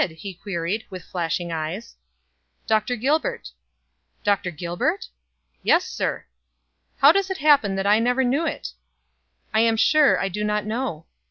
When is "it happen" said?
7.29-7.75